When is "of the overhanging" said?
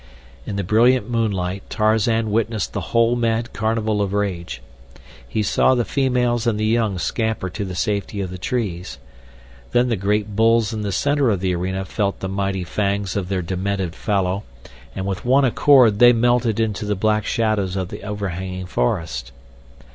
17.75-18.65